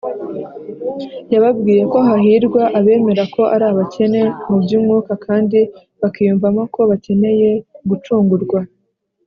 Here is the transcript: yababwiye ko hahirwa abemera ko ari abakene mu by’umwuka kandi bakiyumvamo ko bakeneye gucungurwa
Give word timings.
yababwiye 1.33 1.83
ko 1.91 1.97
hahirwa 2.07 2.63
abemera 2.79 3.23
ko 3.35 3.41
ari 3.53 3.65
abakene 3.71 4.21
mu 4.47 4.57
by’umwuka 4.63 5.11
kandi 5.25 5.59
bakiyumvamo 6.01 6.61
ko 6.73 6.81
bakeneye 6.89 7.49
gucungurwa 7.89 8.59